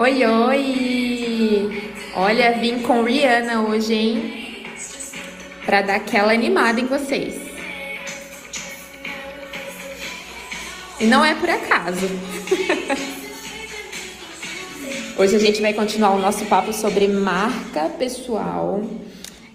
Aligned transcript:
Oi, 0.00 0.24
oi! 0.24 1.92
Olha, 2.14 2.52
vim 2.52 2.82
com 2.82 3.02
Rihanna 3.02 3.62
hoje, 3.62 3.94
hein? 3.94 4.64
Pra 5.66 5.82
dar 5.82 5.96
aquela 5.96 6.32
animada 6.32 6.80
em 6.80 6.86
vocês. 6.86 7.34
E 11.00 11.04
não 11.04 11.24
é 11.24 11.34
por 11.34 11.50
acaso. 11.50 12.06
hoje 15.18 15.34
a 15.34 15.40
gente 15.40 15.60
vai 15.60 15.72
continuar 15.72 16.12
o 16.12 16.20
nosso 16.20 16.44
papo 16.44 16.72
sobre 16.72 17.08
marca 17.08 17.88
pessoal. 17.98 18.80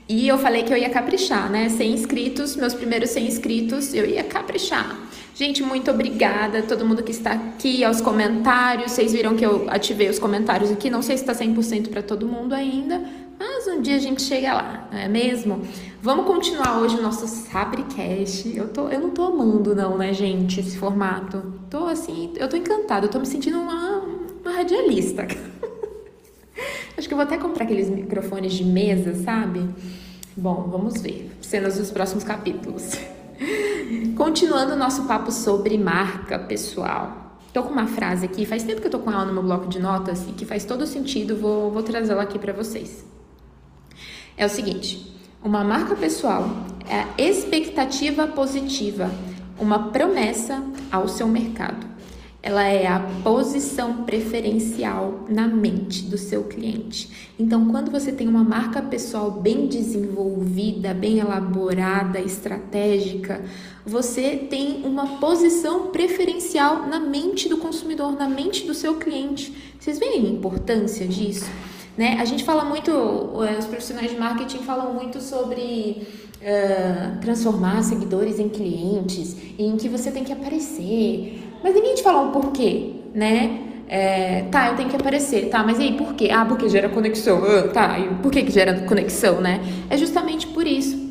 E 0.08 0.28
eu 0.28 0.38
falei 0.38 0.64
que 0.64 0.74
eu 0.74 0.78
ia 0.78 0.90
caprichar, 0.90 1.50
né? 1.50 1.70
100 1.70 1.92
inscritos, 1.94 2.56
meus 2.56 2.74
primeiros 2.74 3.10
100 3.12 3.28
inscritos, 3.28 3.94
eu 3.94 4.06
ia 4.06 4.24
caprichar. 4.24 4.98
Gente, 5.36 5.64
muito 5.64 5.90
obrigada 5.90 6.60
a 6.60 6.62
todo 6.62 6.86
mundo 6.86 7.02
que 7.02 7.12
está 7.12 7.32
aqui, 7.32 7.84
aos 7.84 8.02
comentários. 8.02 8.92
Vocês 8.92 9.14
viram 9.14 9.36
que 9.36 9.46
eu 9.46 9.68
ativei 9.70 10.10
os 10.10 10.20
comentários 10.20 10.72
aqui. 10.72 10.90
Não 10.90 11.02
sei 11.02 11.18
se 11.18 11.24
está 11.24 11.34
100% 11.34 11.90
para 11.90 12.04
todo 12.04 12.28
mundo 12.28 12.54
ainda, 12.54 13.02
mas 13.40 13.68
um 13.68 13.82
dia 13.82 13.96
a 13.96 14.00
gente 14.00 14.22
chega 14.22 14.54
lá, 14.54 14.88
não 14.92 15.00
é 15.00 15.08
mesmo? 15.08 15.62
Vamos 16.02 16.26
continuar 16.26 16.80
hoje 16.82 16.98
o 16.98 17.02
nosso 17.02 17.26
Sabricast. 17.28 18.56
Eu, 18.56 18.68
tô, 18.68 18.90
eu 18.90 19.00
não 19.00 19.10
tô 19.10 19.24
amando, 19.24 19.74
não, 19.74 19.98
né, 19.98 20.14
gente, 20.14 20.60
esse 20.60 20.78
formato. 20.78 21.54
Tô 21.70 21.86
assim, 21.86 22.32
eu 22.36 22.48
tô 22.48 22.56
encantada, 22.56 23.06
eu 23.06 23.10
tô 23.10 23.20
me 23.20 23.26
sentindo 23.26 23.58
uma, 23.58 24.04
uma 24.44 24.52
radialista. 24.52 25.24
Acho 25.24 25.53
que 27.14 27.16
eu 27.16 27.18
vou 27.18 27.26
até 27.26 27.38
comprar 27.38 27.66
aqueles 27.66 27.90
microfones 27.90 28.54
de 28.54 28.66
mesa, 28.66 29.14
sabe? 29.24 29.70
Bom, 30.36 30.68
vamos 30.68 31.00
ver. 31.00 31.32
Cenas 31.42 31.78
dos 31.78 31.92
próximos 31.92 32.24
capítulos. 32.24 32.94
Continuando 34.18 34.74
o 34.74 34.76
nosso 34.76 35.04
papo 35.04 35.32
sobre 35.32 35.78
marca 35.78 36.40
pessoal. 36.40 37.38
Tô 37.54 37.62
com 37.62 37.70
uma 37.70 37.86
frase 37.86 38.26
aqui, 38.26 38.48
faz 38.48 38.64
tempo 38.64 38.82
que 38.82 38.88
eu 38.88 38.92
tô 38.92 38.98
com 38.98 39.12
ela 39.12 39.26
no 39.26 39.34
meu 39.34 39.44
bloco 39.44 39.68
de 39.68 39.80
notas 39.80 40.28
e 40.28 40.32
que 40.32 40.44
faz 40.44 40.66
todo 40.66 40.88
sentido, 40.88 41.38
vou, 41.38 41.70
vou 41.70 41.84
trazer 41.84 42.14
ela 42.14 42.24
aqui 42.24 42.40
para 42.40 42.52
vocês. 42.52 43.06
É 44.36 44.44
o 44.44 44.50
seguinte: 44.50 45.16
uma 45.44 45.64
marca 45.64 45.96
pessoal 45.96 46.50
é 46.90 47.02
a 47.02 47.10
expectativa 47.16 48.26
positiva, 48.26 49.08
uma 49.60 49.92
promessa 49.92 50.64
ao 50.92 51.08
seu 51.08 51.28
mercado 51.28 51.93
ela 52.44 52.66
é 52.68 52.86
a 52.86 53.00
posição 53.24 54.04
preferencial 54.04 55.24
na 55.30 55.48
mente 55.48 56.04
do 56.04 56.18
seu 56.18 56.44
cliente. 56.44 57.32
Então, 57.40 57.70
quando 57.70 57.90
você 57.90 58.12
tem 58.12 58.28
uma 58.28 58.44
marca 58.44 58.82
pessoal 58.82 59.32
bem 59.32 59.66
desenvolvida, 59.66 60.94
bem 60.94 61.20
elaborada, 61.20 62.20
estratégica, 62.20 63.42
você 63.86 64.36
tem 64.36 64.82
uma 64.84 65.20
posição 65.20 65.88
preferencial 65.88 66.86
na 66.86 67.00
mente 67.00 67.48
do 67.48 67.58
consumidor, 67.60 68.12
na 68.12 68.28
mente 68.28 68.68
do 68.68 68.74
seu 68.74 68.96
cliente. 68.96 69.56
Vocês 69.80 69.98
veem 69.98 70.26
a 70.28 70.30
importância 70.30 71.08
disso? 71.08 71.50
Né? 71.98 72.18
A 72.20 72.26
gente 72.26 72.44
fala 72.44 72.66
muito, 72.66 72.92
eh, 72.92 73.58
os 73.58 73.66
profissionais 73.66 74.12
de 74.12 74.18
marketing 74.18 74.60
falam 74.60 74.94
muito 74.94 75.22
sobre 75.22 76.06
uh, 76.42 77.20
transformar 77.22 77.84
seguidores 77.84 78.40
em 78.40 78.50
clientes, 78.50 79.36
em 79.58 79.78
que 79.78 79.88
você 79.88 80.12
tem 80.12 80.24
que 80.24 80.34
aparecer, 80.34 81.43
mas 81.64 81.74
ninguém 81.74 81.96
te 81.96 82.04
falou 82.04 82.28
o 82.28 82.32
porquê, 82.32 82.92
né? 83.16 83.62
É, 83.88 84.44
tá, 84.52 84.70
eu 84.70 84.76
tenho 84.76 84.90
que 84.90 84.96
aparecer, 84.96 85.50
tá, 85.50 85.64
mas 85.64 85.80
e 85.80 85.84
aí 85.84 85.98
por 85.98 86.14
quê? 86.14 86.30
Ah, 86.32 86.46
porque 86.46 86.68
gera 86.68 86.90
conexão, 86.90 87.42
ah, 87.44 87.68
tá, 87.70 88.00
e 88.00 88.08
por 88.16 88.32
que, 88.32 88.44
que 88.44 88.52
gera 88.52 88.82
conexão, 88.82 89.40
né? 89.40 89.62
É 89.90 89.98
justamente 89.98 90.48
por 90.48 90.66
isso. 90.66 91.02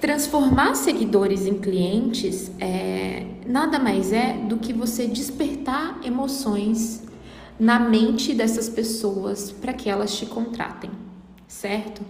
Transformar 0.00 0.74
seguidores 0.74 1.46
em 1.46 1.54
clientes 1.54 2.50
é, 2.60 3.24
nada 3.46 3.78
mais 3.78 4.12
é 4.12 4.34
do 4.34 4.56
que 4.58 4.72
você 4.72 5.06
despertar 5.06 6.00
emoções 6.04 7.02
na 7.58 7.78
mente 7.78 8.34
dessas 8.34 8.68
pessoas 8.68 9.50
para 9.50 9.72
que 9.72 9.88
elas 9.88 10.16
te 10.16 10.26
contratem, 10.26 10.90
certo? 11.48 12.02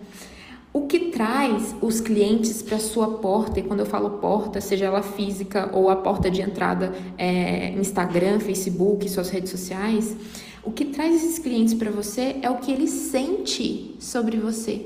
O 0.76 0.82
que 0.82 1.08
traz 1.08 1.74
os 1.80 2.02
clientes 2.02 2.60
para 2.60 2.78
sua 2.78 3.12
porta, 3.12 3.58
e 3.58 3.62
quando 3.62 3.80
eu 3.80 3.86
falo 3.86 4.18
porta, 4.18 4.60
seja 4.60 4.84
ela 4.84 5.00
física 5.00 5.70
ou 5.72 5.88
a 5.88 5.96
porta 5.96 6.30
de 6.30 6.42
entrada 6.42 6.94
é, 7.16 7.70
Instagram, 7.70 8.40
Facebook, 8.40 9.08
suas 9.08 9.30
redes 9.30 9.50
sociais, 9.50 10.14
o 10.62 10.70
que 10.70 10.84
traz 10.84 11.14
esses 11.14 11.38
clientes 11.38 11.72
para 11.72 11.90
você 11.90 12.36
é 12.42 12.50
o 12.50 12.56
que 12.56 12.70
ele 12.70 12.86
sente 12.88 13.96
sobre 13.98 14.36
você. 14.36 14.84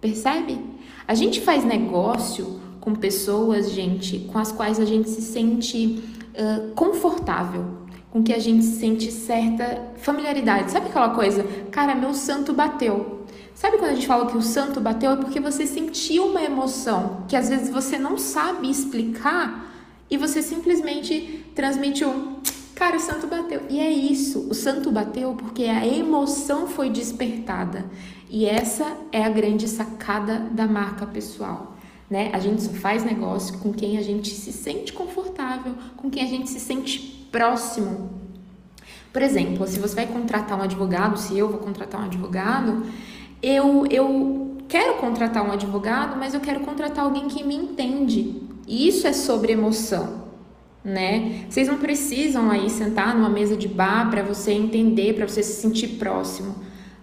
Percebe? 0.00 0.58
A 1.06 1.14
gente 1.14 1.42
faz 1.42 1.62
negócio 1.62 2.58
com 2.80 2.94
pessoas, 2.94 3.70
gente, 3.70 4.20
com 4.32 4.38
as 4.38 4.50
quais 4.50 4.80
a 4.80 4.86
gente 4.86 5.10
se 5.10 5.20
sente 5.20 6.02
uh, 6.32 6.72
confortável, 6.74 7.66
com 8.10 8.22
que 8.22 8.32
a 8.32 8.38
gente 8.38 8.64
sente 8.64 9.12
certa 9.12 9.92
familiaridade. 9.98 10.70
Sabe 10.70 10.86
aquela 10.86 11.10
coisa? 11.10 11.44
Cara, 11.70 11.94
meu 11.94 12.14
santo 12.14 12.54
bateu. 12.54 13.17
Sabe 13.58 13.76
quando 13.76 13.90
a 13.90 13.94
gente 13.96 14.06
fala 14.06 14.30
que 14.30 14.36
o 14.36 14.40
santo 14.40 14.80
bateu? 14.80 15.10
É 15.10 15.16
porque 15.16 15.40
você 15.40 15.66
sentiu 15.66 16.26
uma 16.26 16.40
emoção 16.40 17.24
que 17.26 17.34
às 17.34 17.48
vezes 17.48 17.70
você 17.70 17.98
não 17.98 18.16
sabe 18.16 18.70
explicar 18.70 19.68
e 20.08 20.16
você 20.16 20.40
simplesmente 20.42 21.44
transmitiu. 21.56 22.38
Cara, 22.76 22.96
o 22.96 23.00
santo 23.00 23.26
bateu. 23.26 23.62
E 23.68 23.80
é 23.80 23.90
isso. 23.90 24.46
O 24.48 24.54
santo 24.54 24.92
bateu 24.92 25.34
porque 25.34 25.64
a 25.64 25.84
emoção 25.84 26.68
foi 26.68 26.88
despertada. 26.88 27.84
E 28.30 28.46
essa 28.46 28.96
é 29.10 29.24
a 29.24 29.28
grande 29.28 29.66
sacada 29.66 30.38
da 30.52 30.68
marca 30.68 31.04
pessoal. 31.04 31.76
Né? 32.08 32.30
A 32.32 32.38
gente 32.38 32.62
só 32.62 32.70
faz 32.70 33.02
negócio 33.02 33.58
com 33.58 33.72
quem 33.72 33.98
a 33.98 34.02
gente 34.02 34.30
se 34.30 34.52
sente 34.52 34.92
confortável, 34.92 35.74
com 35.96 36.08
quem 36.08 36.22
a 36.22 36.28
gente 36.28 36.48
se 36.48 36.60
sente 36.60 37.26
próximo. 37.32 38.08
Por 39.12 39.20
exemplo, 39.20 39.66
se 39.66 39.80
você 39.80 39.96
vai 39.96 40.06
contratar 40.06 40.56
um 40.56 40.62
advogado, 40.62 41.18
se 41.18 41.36
eu 41.36 41.48
vou 41.48 41.58
contratar 41.58 42.00
um 42.00 42.04
advogado, 42.04 42.86
eu, 43.42 43.86
eu 43.90 44.56
quero 44.68 44.94
contratar 44.94 45.46
um 45.46 45.52
advogado, 45.52 46.16
mas 46.16 46.34
eu 46.34 46.40
quero 46.40 46.60
contratar 46.60 47.04
alguém 47.04 47.28
que 47.28 47.44
me 47.44 47.54
entende. 47.54 48.42
E 48.66 48.86
isso 48.86 49.06
é 49.06 49.12
sobre 49.12 49.52
emoção, 49.52 50.24
né? 50.84 51.46
Vocês 51.48 51.68
não 51.68 51.78
precisam 51.78 52.50
aí 52.50 52.68
sentar 52.68 53.14
numa 53.14 53.30
mesa 53.30 53.56
de 53.56 53.68
bar 53.68 54.10
para 54.10 54.22
você 54.22 54.52
entender, 54.52 55.14
para 55.14 55.26
você 55.26 55.42
se 55.42 55.60
sentir 55.60 55.96
próximo, 55.96 56.54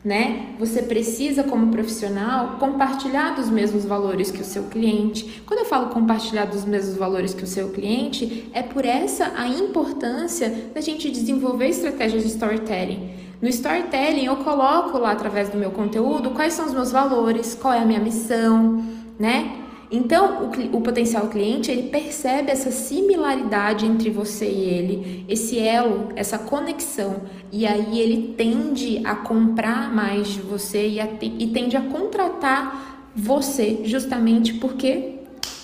né? 0.03 0.53
Você 0.59 0.83
precisa, 0.83 1.43
como 1.43 1.71
profissional, 1.71 2.57
compartilhar 2.59 3.31
dos 3.31 3.49
mesmos 3.49 3.83
valores 3.83 4.29
que 4.29 4.41
o 4.41 4.45
seu 4.45 4.65
cliente. 4.65 5.41
Quando 5.47 5.61
eu 5.61 5.65
falo 5.65 5.87
compartilhar 5.87 6.45
dos 6.45 6.65
mesmos 6.65 6.95
valores 6.95 7.33
que 7.33 7.43
o 7.43 7.47
seu 7.47 7.69
cliente, 7.69 8.47
é 8.53 8.61
por 8.61 8.85
essa 8.85 9.33
a 9.35 9.47
importância 9.47 10.69
da 10.75 10.81
gente 10.81 11.09
desenvolver 11.09 11.69
estratégias 11.69 12.21
de 12.21 12.29
storytelling 12.29 13.24
no 13.41 13.49
storytelling, 13.49 14.25
eu 14.25 14.37
coloco 14.37 14.97
lá 14.97 15.11
através 15.11 15.49
do 15.49 15.57
meu 15.57 15.71
conteúdo 15.71 16.31
quais 16.31 16.53
são 16.53 16.65
os 16.65 16.73
meus 16.73 16.91
valores, 16.91 17.57
qual 17.59 17.73
é 17.73 17.79
a 17.79 17.85
minha 17.85 17.99
missão, 17.99 18.83
né? 19.19 19.61
Então, 19.91 20.49
o, 20.71 20.77
o, 20.77 20.81
potencial 20.81 21.27
cliente, 21.27 21.69
ele 21.69 21.89
percebe 21.89 22.51
essa 22.51 22.71
similaridade 22.71 23.85
entre 23.85 24.09
você 24.09 24.45
e 24.45 24.63
ele, 24.63 25.25
esse 25.29 25.59
elo, 25.59 26.09
essa 26.15 26.39
conexão, 26.39 27.21
e 27.51 27.67
aí 27.67 27.99
ele 27.99 28.33
tende 28.35 29.01
a 29.05 29.15
comprar 29.15 29.93
mais 29.93 30.27
de 30.29 30.41
você 30.41 30.87
e, 30.87 30.99
a, 30.99 31.07
e 31.21 31.47
tende 31.47 31.77
a 31.77 31.81
contratar 31.81 33.11
você, 33.15 33.81
justamente 33.83 34.55
porque 34.55 35.19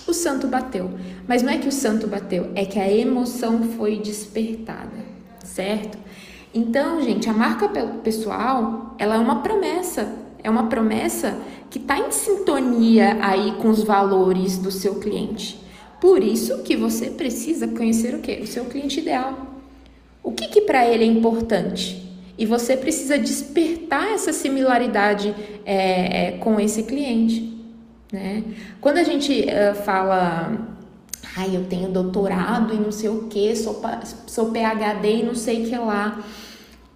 o 0.06 0.14
santo 0.14 0.46
bateu. 0.46 0.90
Mas 1.26 1.42
não 1.42 1.52
é 1.52 1.58
que 1.58 1.68
o 1.68 1.72
santo 1.72 2.06
bateu, 2.06 2.50
é 2.54 2.64
que 2.64 2.78
a 2.78 2.90
emoção 2.90 3.62
foi 3.76 3.98
despertada, 3.98 5.04
certo? 5.44 5.98
Então, 6.54 7.00
gente, 7.02 7.28
a 7.28 7.32
marca 7.32 7.68
pessoal, 8.02 8.94
ela 8.98 9.14
é 9.14 9.18
uma 9.18 9.42
promessa, 9.42 10.14
é 10.42 10.50
uma 10.50 10.66
promessa 10.66 11.38
que 11.70 11.78
está 11.78 11.98
em 11.98 12.10
sintonia 12.10 13.16
aí 13.22 13.52
com 13.52 13.70
os 13.70 13.82
valores 13.82 14.58
do 14.58 14.70
seu 14.70 14.96
cliente. 14.96 15.58
Por 16.00 16.22
isso 16.22 16.62
que 16.62 16.76
você 16.76 17.06
precisa 17.06 17.66
conhecer 17.68 18.14
o 18.14 18.18
que? 18.18 18.40
O 18.40 18.46
seu 18.46 18.66
cliente 18.66 19.00
ideal. 19.00 19.46
O 20.22 20.32
que, 20.32 20.48
que 20.48 20.60
para 20.62 20.86
ele 20.86 21.04
é 21.04 21.06
importante? 21.06 22.02
E 22.36 22.44
você 22.44 22.76
precisa 22.76 23.18
despertar 23.18 24.12
essa 24.12 24.32
similaridade 24.32 25.34
é, 25.64 26.32
com 26.32 26.60
esse 26.60 26.82
cliente. 26.82 27.52
Né? 28.12 28.44
Quando 28.80 28.98
a 28.98 29.02
gente 29.02 29.46
uh, 29.46 29.74
fala 29.84 30.71
ai, 31.36 31.56
eu 31.56 31.64
tenho 31.64 31.88
doutorado 31.88 32.74
e 32.74 32.76
não 32.78 32.92
sei 32.92 33.08
o 33.08 33.24
que, 33.24 33.54
sou, 33.56 33.80
sou 34.26 34.50
PhD 34.50 35.16
e 35.16 35.22
não 35.22 35.34
sei 35.34 35.62
o 35.62 35.68
que 35.68 35.76
lá. 35.76 36.22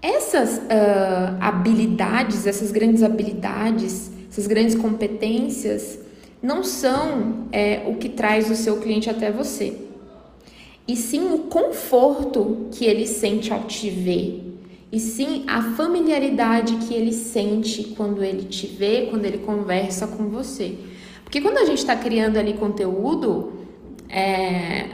Essas 0.03 0.59
uh, 0.59 1.37
habilidades, 1.41 2.47
essas 2.47 2.71
grandes 2.71 3.03
habilidades, 3.03 4.11
essas 4.31 4.47
grandes 4.47 4.75
competências, 4.75 5.99
não 6.43 6.63
são 6.63 7.47
é, 7.51 7.83
o 7.87 7.95
que 7.97 8.09
traz 8.09 8.51
o 8.51 8.55
seu 8.55 8.77
cliente 8.77 9.09
até 9.09 9.33
você, 9.33 9.75
e 10.87 10.95
sim 10.95 11.33
o 11.33 11.39
conforto 11.39 12.69
que 12.71 12.85
ele 12.85 13.07
sente 13.07 13.53
ao 13.53 13.65
te 13.65 13.91
ver, 13.91 14.59
e 14.93 15.01
sim 15.01 15.45
a 15.49 15.63
familiaridade 15.75 16.77
que 16.87 16.95
ele 16.95 17.13
sente 17.13 17.95
quando 17.97 18.23
ele 18.23 18.45
te 18.45 18.67
vê, 18.67 19.09
quando 19.11 19.25
ele 19.25 19.39
conversa 19.39 20.07
com 20.07 20.29
você. 20.29 20.77
Porque 21.25 21.41
quando 21.41 21.59
a 21.59 21.65
gente 21.65 21.79
está 21.79 21.97
criando 21.97 22.37
ali 22.37 22.55
conteúdo, 22.55 23.53
é, 24.09 24.89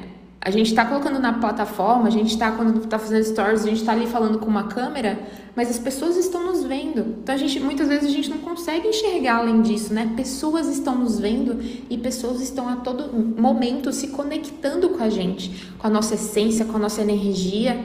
A 0.44 0.50
gente 0.50 0.69
está 0.70 0.85
colocando 0.85 1.20
na 1.20 1.35
plataforma, 1.35 2.09
a 2.09 2.11
gente 2.11 2.31
está 2.31 2.50
quando 2.50 2.82
está 2.85 2.99
fazendo 2.99 3.25
stories, 3.25 3.62
a 3.62 3.69
gente 3.69 3.81
está 3.81 3.93
ali 3.93 4.09
falando 4.09 4.41
com 4.41 4.47
uma 4.47 4.64
câmera, 4.64 5.20
mas 5.55 5.70
as 5.70 5.79
pessoas 5.79 6.17
estão 6.17 6.44
nos 6.44 6.64
vendo. 6.64 7.17
Então 7.23 7.32
a 7.35 7.38
gente 7.38 7.61
muitas 7.61 7.87
vezes 7.87 8.06
a 8.06 8.11
gente 8.11 8.29
não 8.29 8.38
consegue 8.38 8.88
enxergar 8.88 9.37
além 9.37 9.62
disso, 9.62 9.94
né? 9.94 10.12
Pessoas 10.17 10.67
estão 10.67 10.97
nos 10.99 11.20
vendo 11.20 11.62
e 11.88 11.97
pessoas 11.97 12.41
estão 12.41 12.69
a 12.69 12.76
todo 12.76 13.12
momento 13.41 13.93
se 13.93 14.09
conectando 14.09 14.91
com 14.91 15.03
a 15.05 15.09
gente, 15.09 15.73
com 15.79 15.87
a 15.87 15.91
nossa 15.91 16.14
essência, 16.14 16.64
com 16.64 16.76
a 16.76 16.81
nossa 16.81 17.03
energia, 17.03 17.81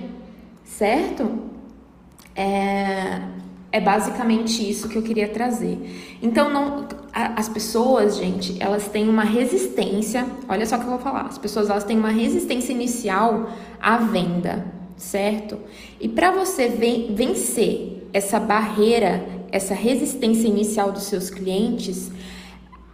certo? 0.63 1.29
É, 2.35 3.21
é 3.71 3.79
basicamente 3.79 4.67
isso 4.67 4.87
que 4.87 4.97
eu 4.97 5.01
queria 5.01 5.27
trazer. 5.27 5.77
Então, 6.21 6.51
não, 6.51 6.87
as 7.13 7.49
pessoas, 7.49 8.17
gente, 8.17 8.55
elas 8.61 8.87
têm 8.87 9.09
uma 9.09 9.23
resistência. 9.23 10.25
Olha 10.47 10.65
só 10.65 10.75
o 10.75 10.79
que 10.79 10.85
eu 10.85 10.91
vou 10.91 10.99
falar. 10.99 11.25
As 11.25 11.37
pessoas 11.37 11.69
elas 11.69 11.83
têm 11.83 11.97
uma 11.97 12.09
resistência 12.09 12.71
inicial 12.71 13.49
à 13.81 13.97
venda, 13.97 14.65
certo? 14.95 15.57
E 15.99 16.07
para 16.07 16.31
você 16.31 16.69
vencer 17.09 18.07
essa 18.13 18.39
barreira, 18.39 19.25
essa 19.51 19.73
resistência 19.73 20.47
inicial 20.47 20.91
dos 20.91 21.03
seus 21.03 21.29
clientes, 21.29 22.11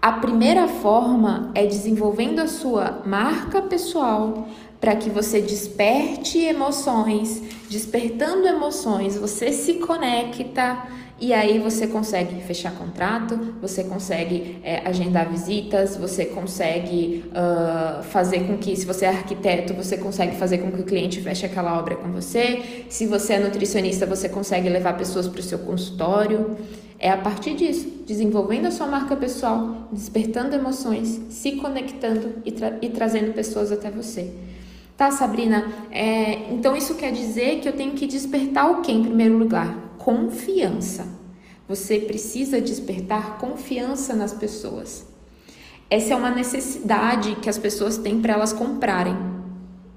a 0.03 0.11
primeira 0.11 0.67
forma 0.67 1.49
é 1.55 1.65
desenvolvendo 1.65 2.39
a 2.39 2.47
sua 2.47 3.01
marca 3.05 3.61
pessoal, 3.61 4.49
para 4.77 4.97
que 4.97 5.09
você 5.09 5.39
desperte 5.39 6.39
emoções, 6.39 7.41
despertando 7.69 8.45
emoções, 8.45 9.15
você 9.15 9.53
se 9.53 9.75
conecta 9.75 10.77
e 11.23 11.31
aí 11.31 11.57
você 11.57 11.87
consegue 11.87 12.41
fechar 12.41 12.73
contrato, 12.73 13.55
você 13.61 13.81
consegue 13.81 14.57
é, 14.61 14.85
agendar 14.85 15.31
visitas, 15.31 15.95
você 15.95 16.25
consegue 16.25 17.23
uh, 17.29 18.03
fazer 18.03 18.45
com 18.45 18.57
que, 18.57 18.75
se 18.75 18.85
você 18.85 19.05
é 19.05 19.07
arquiteto, 19.07 19.73
você 19.73 19.95
consegue 19.95 20.35
fazer 20.35 20.57
com 20.57 20.69
que 20.69 20.81
o 20.81 20.83
cliente 20.83 21.21
feche 21.21 21.45
aquela 21.45 21.79
obra 21.79 21.95
com 21.95 22.11
você. 22.11 22.85
Se 22.89 23.05
você 23.05 23.35
é 23.35 23.39
nutricionista, 23.39 24.05
você 24.05 24.27
consegue 24.27 24.67
levar 24.67 24.97
pessoas 24.97 25.25
para 25.25 25.39
o 25.39 25.43
seu 25.43 25.59
consultório. 25.59 26.57
É 26.99 27.09
a 27.09 27.17
partir 27.17 27.55
disso, 27.55 28.03
desenvolvendo 28.05 28.65
a 28.65 28.71
sua 28.71 28.87
marca 28.87 29.15
pessoal, 29.15 29.87
despertando 29.93 30.53
emoções, 30.53 31.21
se 31.29 31.53
conectando 31.53 32.33
e, 32.43 32.51
tra 32.51 32.77
e 32.81 32.89
trazendo 32.89 33.31
pessoas 33.31 33.71
até 33.71 33.89
você. 33.89 34.29
Tá, 34.97 35.09
Sabrina? 35.09 35.71
É, 35.89 36.51
então 36.51 36.75
isso 36.75 36.95
quer 36.95 37.13
dizer 37.13 37.61
que 37.61 37.69
eu 37.69 37.73
tenho 37.73 37.93
que 37.93 38.05
despertar 38.05 38.69
o 38.69 38.81
que 38.81 38.91
em 38.91 39.03
primeiro 39.03 39.37
lugar? 39.37 39.82
Confiança. 40.03 41.07
Você 41.65 41.97
precisa 41.97 42.59
despertar 42.59 43.37
confiança 43.37 44.13
nas 44.13 44.33
pessoas. 44.33 45.05
Essa 45.89 46.13
é 46.13 46.15
uma 46.17 46.29
necessidade 46.29 47.37
que 47.37 47.49
as 47.49 47.57
pessoas 47.57 47.97
têm 47.97 48.19
para 48.19 48.33
elas 48.33 48.51
comprarem, 48.51 49.15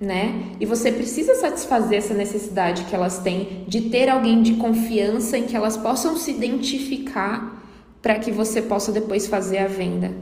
né? 0.00 0.52
E 0.60 0.64
você 0.64 0.92
precisa 0.92 1.34
satisfazer 1.34 1.98
essa 1.98 2.14
necessidade 2.14 2.84
que 2.84 2.94
elas 2.94 3.18
têm 3.18 3.64
de 3.66 3.90
ter 3.90 4.08
alguém 4.08 4.42
de 4.42 4.54
confiança 4.54 5.36
em 5.36 5.44
que 5.44 5.56
elas 5.56 5.76
possam 5.76 6.16
se 6.16 6.30
identificar 6.30 7.60
para 8.00 8.16
que 8.16 8.30
você 8.30 8.62
possa 8.62 8.92
depois 8.92 9.26
fazer 9.26 9.58
a 9.58 9.66
venda. 9.66 10.14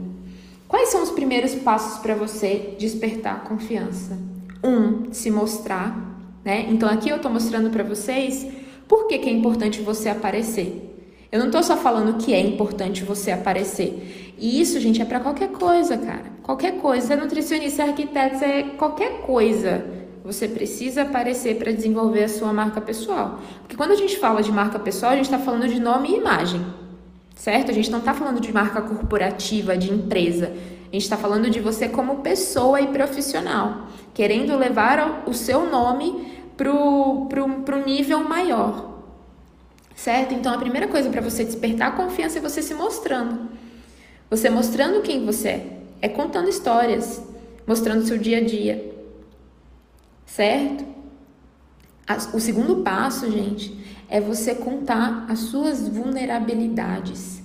Quais 0.67 0.89
são 0.89 1.03
os 1.03 1.11
primeiros 1.11 1.53
passos 1.53 1.99
para 1.99 2.15
você 2.15 2.75
despertar 2.79 3.43
confiança? 3.43 4.17
Um, 4.63 5.13
se 5.13 5.29
mostrar, 5.29 5.95
né? 6.43 6.65
Então 6.71 6.89
aqui 6.89 7.09
eu 7.09 7.17
estou 7.17 7.29
mostrando 7.29 7.69
para 7.69 7.83
vocês 7.83 8.64
por 8.87 9.07
que, 9.07 9.17
que 9.19 9.29
é 9.29 9.31
importante 9.31 9.81
você 9.81 10.09
aparecer. 10.09 10.91
Eu 11.31 11.39
não 11.39 11.47
estou 11.47 11.63
só 11.63 11.75
falando 11.75 12.17
que 12.17 12.33
é 12.33 12.39
importante 12.39 13.03
você 13.03 13.31
aparecer. 13.31 14.33
E 14.37 14.61
isso, 14.61 14.79
gente, 14.79 15.01
é 15.01 15.05
para 15.05 15.19
qualquer 15.19 15.49
coisa, 15.49 15.97
cara. 15.97 16.25
Qualquer 16.43 16.77
coisa. 16.79 17.07
Você 17.07 17.13
é 17.13 17.15
nutricionista, 17.15 17.83
é 17.83 17.89
arquiteto, 17.89 18.43
é 18.43 18.63
qualquer 18.77 19.21
coisa. 19.21 19.83
Você 20.23 20.47
precisa 20.47 21.01
aparecer 21.01 21.57
para 21.57 21.71
desenvolver 21.71 22.23
a 22.23 22.29
sua 22.29 22.53
marca 22.53 22.79
pessoal. 22.79 23.39
Porque 23.61 23.75
quando 23.75 23.91
a 23.91 23.95
gente 23.95 24.17
fala 24.17 24.41
de 24.41 24.51
marca 24.51 24.79
pessoal, 24.79 25.11
a 25.11 25.15
gente 25.15 25.25
está 25.25 25.39
falando 25.39 25.67
de 25.67 25.79
nome 25.79 26.09
e 26.09 26.17
imagem. 26.17 26.65
Certo? 27.35 27.71
A 27.71 27.73
gente 27.73 27.91
não 27.91 27.99
está 27.99 28.13
falando 28.13 28.39
de 28.39 28.51
marca 28.53 28.81
corporativa, 28.81 29.77
de 29.77 29.91
empresa. 29.91 30.47
A 30.47 30.91
gente 30.91 31.03
está 31.03 31.17
falando 31.17 31.49
de 31.49 31.59
você 31.59 31.89
como 31.89 32.17
pessoa 32.17 32.79
e 32.79 32.87
profissional 32.87 33.87
querendo 34.15 34.57
levar 34.57 35.23
o 35.27 35.33
seu 35.33 35.69
nome 35.69 36.33
para 36.57 36.71
o 36.71 37.85
nível 37.85 38.23
maior. 38.23 38.93
Certo? 39.95 40.33
Então 40.33 40.53
a 40.53 40.57
primeira 40.57 40.87
coisa 40.87 41.09
para 41.09 41.21
você 41.21 41.43
despertar 41.43 41.95
confiança 41.95 42.37
é 42.37 42.41
você 42.41 42.61
se 42.61 42.73
mostrando. 42.73 43.49
Você 44.29 44.49
mostrando 44.49 45.01
quem 45.01 45.25
você 45.25 45.47
é. 45.49 45.71
É 46.01 46.09
contando 46.09 46.49
histórias, 46.49 47.21
mostrando 47.65 48.05
seu 48.05 48.17
dia 48.17 48.39
a 48.39 48.43
dia. 48.43 48.93
Certo? 50.25 50.85
O 52.33 52.39
segundo 52.39 52.77
passo, 52.83 53.31
gente, 53.31 53.75
é 54.09 54.19
você 54.19 54.53
contar 54.53 55.25
as 55.29 55.39
suas 55.39 55.87
vulnerabilidades. 55.87 57.41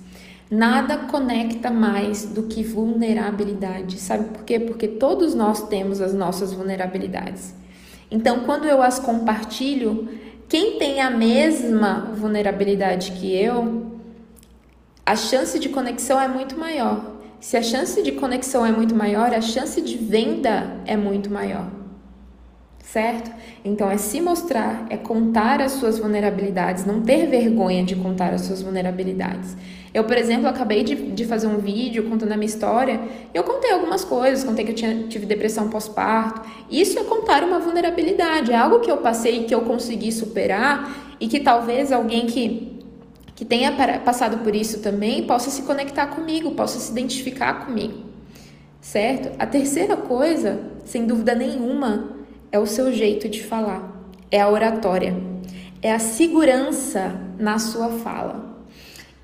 Nada 0.49 0.97
conecta 0.97 1.71
mais 1.71 2.25
do 2.25 2.43
que 2.43 2.61
vulnerabilidade. 2.61 3.97
Sabe 3.97 4.25
por 4.25 4.43
quê? 4.43 4.59
Porque 4.59 4.87
todos 4.87 5.33
nós 5.33 5.67
temos 5.69 6.01
as 6.01 6.13
nossas 6.13 6.51
vulnerabilidades. 6.51 7.55
Então, 8.11 8.41
quando 8.41 8.67
eu 8.67 8.83
as 8.83 8.99
compartilho, 8.99 10.07
quem 10.47 10.77
tem 10.77 11.01
a 11.01 11.09
mesma 11.09 12.11
vulnerabilidade 12.13 13.13
que 13.13 13.33
eu, 13.33 13.99
a 15.03 15.15
chance 15.15 15.57
de 15.57 15.69
conexão 15.69 16.21
é 16.21 16.27
muito 16.27 16.59
maior. 16.59 17.19
Se 17.39 17.57
a 17.57 17.63
chance 17.63 18.03
de 18.03 18.11
conexão 18.11 18.63
é 18.63 18.71
muito 18.71 18.93
maior, 18.93 19.33
a 19.33 19.41
chance 19.41 19.81
de 19.81 19.97
venda 19.97 20.77
é 20.85 20.95
muito 20.95 21.31
maior 21.31 21.80
certo? 22.83 23.31
Então 23.63 23.89
é 23.89 23.97
se 23.97 24.19
mostrar, 24.19 24.85
é 24.89 24.97
contar 24.97 25.61
as 25.61 25.73
suas 25.73 25.99
vulnerabilidades, 25.99 26.85
não 26.85 27.01
ter 27.01 27.27
vergonha 27.27 27.83
de 27.83 27.95
contar 27.95 28.33
as 28.33 28.41
suas 28.41 28.61
vulnerabilidades. 28.61 29.55
Eu, 29.93 30.05
por 30.05 30.17
exemplo, 30.17 30.47
acabei 30.47 30.83
de, 30.83 30.95
de 30.95 31.25
fazer 31.25 31.47
um 31.47 31.57
vídeo 31.57 32.09
contando 32.09 32.31
a 32.31 32.37
minha 32.37 32.45
história. 32.45 32.99
Eu 33.33 33.43
contei 33.43 33.71
algumas 33.71 34.05
coisas, 34.05 34.43
contei 34.43 34.63
que 34.63 34.71
eu 34.71 34.75
tinha, 34.75 35.03
tive 35.09 35.25
depressão 35.25 35.69
pós-parto. 35.69 36.41
Isso 36.69 36.97
é 36.97 37.03
contar 37.03 37.43
uma 37.43 37.59
vulnerabilidade, 37.59 38.51
é 38.51 38.55
algo 38.55 38.79
que 38.79 38.89
eu 38.89 38.97
passei, 38.97 39.43
que 39.43 39.53
eu 39.53 39.61
consegui 39.61 40.11
superar 40.11 41.15
e 41.19 41.27
que 41.27 41.39
talvez 41.39 41.91
alguém 41.91 42.25
que 42.25 42.71
que 43.33 43.45
tenha 43.45 43.71
passado 44.05 44.43
por 44.43 44.53
isso 44.53 44.81
também 44.81 45.23
possa 45.23 45.49
se 45.49 45.63
conectar 45.63 46.05
comigo, 46.05 46.51
possa 46.51 46.79
se 46.79 46.91
identificar 46.91 47.65
comigo, 47.65 48.03
certo? 48.79 49.31
A 49.39 49.47
terceira 49.47 49.97
coisa, 49.97 50.59
sem 50.85 51.07
dúvida 51.07 51.33
nenhuma, 51.33 52.20
é 52.51 52.59
o 52.59 52.65
seu 52.65 52.91
jeito 52.91 53.29
de 53.29 53.43
falar, 53.43 54.09
é 54.29 54.41
a 54.41 54.49
oratória, 54.49 55.15
é 55.81 55.91
a 55.91 55.99
segurança 55.99 57.15
na 57.39 57.57
sua 57.57 57.89
fala. 57.89 58.65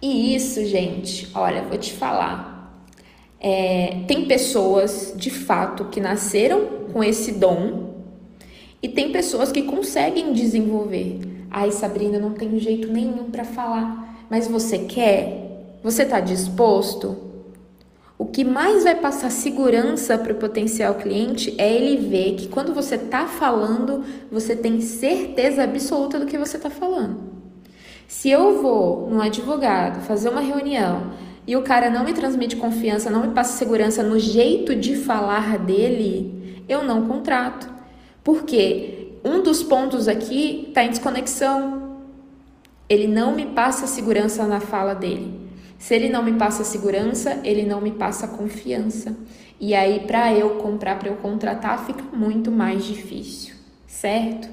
E 0.01 0.35
isso, 0.35 0.63
gente, 0.65 1.29
olha, 1.33 1.63
vou 1.63 1.77
te 1.77 1.91
falar. 1.93 2.85
É, 3.39 4.03
tem 4.07 4.25
pessoas 4.25 5.13
de 5.15 5.29
fato 5.29 5.85
que 5.85 5.99
nasceram 5.99 6.65
com 6.91 7.03
esse 7.03 7.33
dom 7.33 8.03
e 8.81 8.87
tem 8.87 9.11
pessoas 9.11 9.51
que 9.51 9.63
conseguem 9.63 10.33
desenvolver. 10.33 11.19
Ai, 11.49 11.71
Sabrina, 11.71 12.19
não 12.19 12.31
tem 12.31 12.59
jeito 12.59 12.91
nenhum 12.91 13.31
para 13.31 13.43
falar, 13.43 14.25
mas 14.29 14.47
você 14.47 14.79
quer? 14.79 15.77
Você 15.83 16.03
está 16.03 16.19
disposto? 16.19 17.26
O 18.19 18.25
que 18.25 18.43
mais 18.43 18.83
vai 18.83 18.95
passar 18.95 19.29
segurança 19.29 20.17
para 20.17 20.33
o 20.33 20.37
potencial 20.37 20.95
cliente 20.95 21.53
é 21.55 21.71
ele 21.71 22.07
ver 22.07 22.33
que 22.35 22.47
quando 22.47 22.73
você 22.73 22.95
está 22.95 23.27
falando, 23.27 24.03
você 24.31 24.55
tem 24.55 24.81
certeza 24.81 25.63
absoluta 25.63 26.17
do 26.17 26.25
que 26.25 26.37
você 26.37 26.57
está 26.57 26.69
falando. 26.69 27.19
Se 28.07 28.29
eu 28.31 28.59
vou 28.59 29.07
num 29.07 29.21
advogado 29.21 30.01
fazer 30.01 30.29
uma 30.29 30.41
reunião 30.41 31.11
e 31.45 31.55
o 31.55 31.61
cara 31.61 31.91
não 31.91 32.03
me 32.03 32.13
transmite 32.13 32.55
confiança, 32.55 33.11
não 33.11 33.21
me 33.21 33.33
passa 33.33 33.55
segurança 33.55 34.01
no 34.01 34.17
jeito 34.17 34.75
de 34.75 34.95
falar 34.95 35.59
dele, 35.59 36.63
eu 36.67 36.83
não 36.83 37.07
contrato. 37.07 37.69
Porque 38.23 39.13
um 39.23 39.43
dos 39.43 39.61
pontos 39.61 40.07
aqui 40.07 40.65
está 40.69 40.83
em 40.83 40.89
desconexão. 40.89 41.97
Ele 42.89 43.07
não 43.07 43.35
me 43.35 43.45
passa 43.45 43.85
segurança 43.85 44.47
na 44.47 44.59
fala 44.59 44.95
dele. 44.95 45.46
Se 45.77 45.93
ele 45.95 46.09
não 46.09 46.23
me 46.23 46.33
passa 46.33 46.63
segurança, 46.63 47.39
ele 47.43 47.63
não 47.63 47.79
me 47.79 47.91
passa 47.91 48.27
confiança. 48.27 49.15
E 49.59 49.73
aí, 49.73 50.01
para 50.01 50.33
eu 50.33 50.51
comprar, 50.51 50.99
para 50.99 51.09
eu 51.09 51.15
contratar, 51.15 51.85
fica 51.85 52.03
muito 52.15 52.51
mais 52.51 52.85
difícil, 52.85 53.55
certo? 53.87 54.47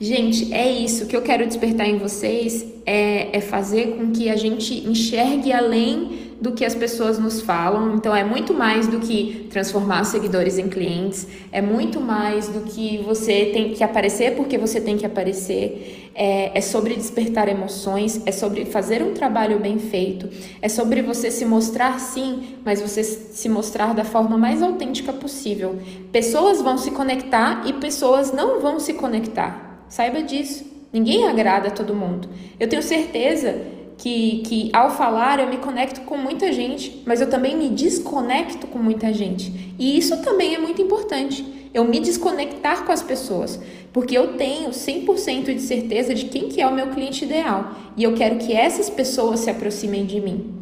Gente, 0.00 0.52
é 0.52 0.70
isso 0.70 1.06
que 1.06 1.16
eu 1.16 1.22
quero 1.22 1.46
despertar 1.46 1.88
em 1.88 1.98
vocês 1.98 2.64
é, 2.86 3.36
é 3.36 3.40
fazer 3.40 3.96
com 3.96 4.12
que 4.12 4.30
a 4.30 4.36
gente 4.36 4.74
enxergue 4.88 5.52
além 5.52 6.17
do 6.40 6.52
que 6.52 6.64
as 6.64 6.74
pessoas 6.74 7.18
nos 7.18 7.40
falam. 7.40 7.94
Então 7.94 8.14
é 8.14 8.24
muito 8.24 8.54
mais 8.54 8.86
do 8.86 9.00
que 9.00 9.48
transformar 9.50 10.04
seguidores 10.04 10.58
em 10.58 10.68
clientes, 10.68 11.26
é 11.50 11.60
muito 11.60 12.00
mais 12.00 12.48
do 12.48 12.60
que 12.60 12.98
você 12.98 13.46
tem 13.46 13.74
que 13.74 13.82
aparecer 13.82 14.36
porque 14.36 14.56
você 14.56 14.80
tem 14.80 14.96
que 14.96 15.06
aparecer. 15.06 16.10
É, 16.14 16.58
é 16.58 16.60
sobre 16.60 16.94
despertar 16.96 17.48
emoções, 17.48 18.20
é 18.26 18.32
sobre 18.32 18.64
fazer 18.64 19.02
um 19.02 19.14
trabalho 19.14 19.60
bem 19.60 19.78
feito, 19.78 20.28
é 20.60 20.68
sobre 20.68 21.00
você 21.00 21.30
se 21.30 21.44
mostrar 21.44 22.00
sim, 22.00 22.56
mas 22.64 22.80
você 22.80 23.04
se 23.04 23.48
mostrar 23.48 23.94
da 23.94 24.02
forma 24.04 24.36
mais 24.36 24.60
autêntica 24.60 25.12
possível. 25.12 25.76
Pessoas 26.10 26.60
vão 26.60 26.76
se 26.76 26.90
conectar 26.90 27.62
e 27.68 27.72
pessoas 27.74 28.32
não 28.32 28.60
vão 28.60 28.80
se 28.80 28.94
conectar. 28.94 29.84
Saiba 29.88 30.20
disso. 30.20 30.64
Ninguém 30.92 31.28
agrada 31.28 31.68
a 31.68 31.70
todo 31.70 31.94
mundo. 31.94 32.28
Eu 32.58 32.68
tenho 32.68 32.82
certeza 32.82 33.77
que, 33.98 34.42
que 34.46 34.70
ao 34.72 34.90
falar 34.90 35.40
eu 35.40 35.48
me 35.48 35.58
conecto 35.58 36.02
com 36.02 36.16
muita 36.16 36.52
gente, 36.52 37.02
mas 37.04 37.20
eu 37.20 37.28
também 37.28 37.56
me 37.56 37.68
desconecto 37.68 38.68
com 38.68 38.78
muita 38.78 39.12
gente. 39.12 39.74
E 39.76 39.98
isso 39.98 40.16
também 40.22 40.54
é 40.54 40.58
muito 40.58 40.80
importante. 40.80 41.44
Eu 41.74 41.84
me 41.84 42.00
desconectar 42.00 42.86
com 42.86 42.92
as 42.92 43.02
pessoas, 43.02 43.60
porque 43.92 44.16
eu 44.16 44.36
tenho 44.36 44.70
100% 44.70 45.52
de 45.52 45.60
certeza 45.60 46.14
de 46.14 46.26
quem 46.26 46.48
que 46.48 46.62
é 46.62 46.66
o 46.66 46.74
meu 46.74 46.86
cliente 46.88 47.24
ideal 47.24 47.72
e 47.96 48.04
eu 48.04 48.14
quero 48.14 48.36
que 48.36 48.52
essas 48.52 48.88
pessoas 48.88 49.40
se 49.40 49.50
aproximem 49.50 50.06
de 50.06 50.20
mim. 50.20 50.54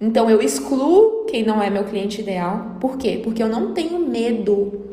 Então 0.00 0.30
eu 0.30 0.40
excluo 0.40 1.24
quem 1.26 1.42
não 1.42 1.60
é 1.60 1.68
meu 1.68 1.84
cliente 1.84 2.20
ideal. 2.20 2.76
Por 2.80 2.96
quê? 2.96 3.20
Porque 3.22 3.42
eu 3.42 3.48
não 3.48 3.74
tenho 3.74 3.98
medo 3.98 4.86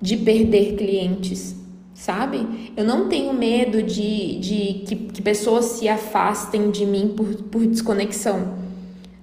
de 0.00 0.16
perder 0.16 0.76
clientes 0.76 1.57
sabe? 1.98 2.72
Eu 2.76 2.84
não 2.84 3.08
tenho 3.08 3.32
medo 3.32 3.82
de, 3.82 4.38
de 4.38 4.84
que, 4.86 4.94
que 4.94 5.20
pessoas 5.20 5.64
se 5.64 5.88
afastem 5.88 6.70
de 6.70 6.86
mim 6.86 7.12
por, 7.16 7.26
por 7.50 7.66
desconexão. 7.66 8.54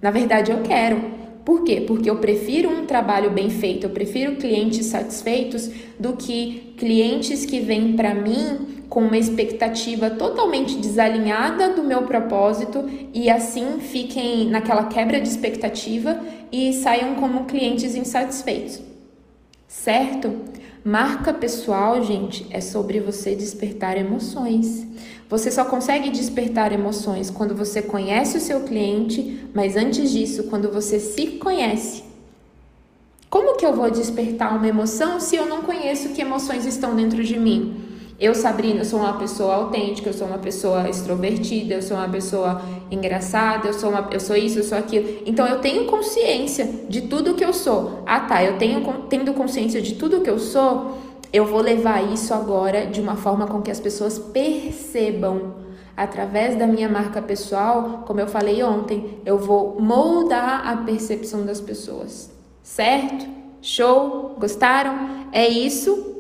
Na 0.02 0.12
verdade, 0.12 0.52
eu 0.52 0.62
quero. 0.62 1.02
Por 1.46 1.64
quê? 1.64 1.80
Porque 1.80 2.10
eu 2.10 2.18
prefiro 2.18 2.70
um 2.70 2.86
trabalho 2.86 3.32
bem 3.32 3.50
feito, 3.50 3.86
eu 3.86 3.92
prefiro 3.92 4.36
clientes 4.36 4.88
satisfeitos 4.88 5.70
do 5.98 6.14
que 6.14 6.74
clientes 6.78 7.46
que 7.46 7.62
vêm 7.62 7.94
para 7.94 8.14
mim 8.14 8.84
com 8.90 9.02
uma 9.02 9.18
expectativa 9.18 10.10
totalmente 10.10 10.76
desalinhada 10.76 11.70
do 11.70 11.84
meu 11.84 12.04
propósito 12.04 12.90
e 13.14 13.30
assim 13.30 13.80
fiquem 13.80 14.48
naquela 14.50 14.86
quebra 14.86 15.22
de 15.22 15.30
expectativa 15.30 16.20
e 16.52 16.74
saiam 16.74 17.16
como 17.16 17.46
clientes 17.46 17.96
insatisfeitos. 17.96 18.82
Certo? 19.68 20.34
Marca 20.88 21.34
pessoal, 21.34 22.04
gente, 22.04 22.46
é 22.52 22.62
sobre 22.62 23.00
você 23.00 23.34
despertar 23.34 23.98
emoções. 23.98 24.86
Você 25.28 25.50
só 25.50 25.66
consegue 25.66 26.12
despertar 26.12 26.72
emoções 26.72 27.32
quando 27.32 27.56
você 27.56 27.82
conhece 27.82 28.38
o 28.38 28.40
seu 28.40 28.60
cliente, 28.60 29.50
mas 29.52 29.76
antes 29.76 30.12
disso, 30.12 30.44
quando 30.44 30.72
você 30.72 31.00
se 31.00 31.26
conhece. 31.40 32.04
Como 33.32 33.58
que 33.58 33.66
eu 33.66 33.74
vou 33.74 33.90
despertar 33.90 34.56
uma 34.56 34.68
emoção 34.68 35.20
se 35.20 35.36
eu 35.36 35.48
não 35.48 35.64
conheço 35.64 36.10
que 36.10 36.22
emoções 36.22 36.68
estão 36.68 36.96
dentro 36.96 37.24
de 37.24 37.40
mim? 37.40 37.85
Eu, 38.18 38.34
Sabrina, 38.34 38.86
sou 38.86 39.00
uma 39.00 39.14
pessoa 39.18 39.56
autêntica, 39.56 40.10
eu 40.10 40.14
sou 40.14 40.28
uma 40.28 40.38
pessoa 40.38 40.90
extrovertida, 40.90 41.76
eu 41.76 41.82
sou 41.82 41.98
uma 41.98 42.08
pessoa 42.08 42.62
engraçada, 42.90 43.68
eu 43.68 43.74
sou, 43.74 43.90
uma, 43.90 44.08
eu 44.10 44.22
sou 44.22 44.38
isso, 44.38 44.60
eu 44.60 44.64
sou 44.64 44.78
aquilo. 44.78 45.22
Então 45.26 45.46
eu 45.46 45.60
tenho 45.60 45.86
consciência 45.86 46.66
de 46.88 47.02
tudo 47.02 47.34
que 47.34 47.44
eu 47.44 47.52
sou. 47.52 48.04
Ah, 48.06 48.22
tá, 48.22 48.42
eu 48.42 48.58
tenho 48.58 48.82
tendo 49.10 49.34
consciência 49.34 49.82
de 49.82 49.96
tudo 49.96 50.22
que 50.22 50.30
eu 50.30 50.40
sou, 50.40 50.98
eu 51.34 51.46
vou 51.46 51.60
levar 51.60 52.02
isso 52.14 52.34
agora 52.34 52.86
de 52.86 53.02
uma 53.02 53.18
forma 53.18 53.48
com 53.48 53.62
que 53.62 53.70
as 53.70 53.82
pessoas 53.82 54.18
percebam 54.18 55.56
através 55.98 56.58
da 56.58 56.66
minha 56.66 56.88
marca 56.88 57.22
pessoal, 57.22 58.04
como 58.08 58.22
eu 58.22 58.28
falei 58.28 58.64
ontem, 58.64 59.20
eu 59.26 59.38
vou 59.38 59.80
moldar 59.80 60.66
a 60.66 60.78
percepção 60.78 61.46
das 61.46 61.60
pessoas. 61.60 62.32
Certo? 62.64 63.26
Show? 63.62 64.36
Gostaram? 64.40 65.28
É 65.34 65.48
isso. 65.48 66.15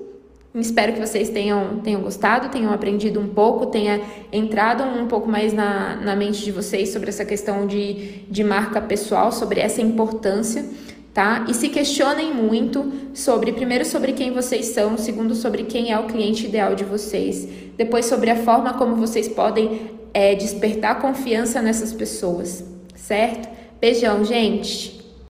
Espero 0.56 0.94
que 0.94 1.00
vocês 1.00 1.30
tenham, 1.30 1.80
tenham 1.84 2.02
gostado, 2.02 2.50
tenham 2.50 2.74
aprendido 2.74 3.20
um 3.20 3.28
pouco, 3.28 3.66
tenha 3.66 4.02
entrado 4.32 4.84
um 4.84 5.06
pouco 5.06 5.28
mais 5.28 5.52
na, 5.52 5.98
na 5.98 6.16
mente 6.16 6.44
de 6.44 6.52
vocês 6.52 6.90
sobre 6.90 7.10
essa 7.10 7.26
questão 7.26 7.68
de, 7.68 8.22
de 8.30 8.44
marca 8.44 8.80
pessoal, 8.80 9.34
sobre 9.34 9.60
essa 9.60 9.82
importância, 9.82 10.66
tá? 11.14 11.46
E 11.50 11.54
se 11.54 11.68
questionem 11.68 12.34
muito 12.34 12.90
sobre, 13.14 13.52
primeiro, 13.52 13.84
sobre 13.84 14.14
quem 14.14 14.32
vocês 14.32 14.68
são, 14.68 14.98
segundo, 14.98 15.36
sobre 15.36 15.64
quem 15.64 15.92
é 15.92 16.00
o 16.00 16.06
cliente 16.06 16.46
ideal 16.46 16.74
de 16.74 16.86
vocês, 16.86 17.48
depois, 17.76 18.06
sobre 18.06 18.30
a 18.30 18.38
forma 18.38 18.76
como 18.76 18.96
vocês 18.96 19.28
podem 19.28 19.92
é, 20.14 20.36
despertar 20.36 21.02
confiança 21.02 21.62
nessas 21.62 21.92
pessoas, 21.92 22.64
certo? 22.96 23.50
Beijão, 23.82 24.24
gente! 24.24 25.05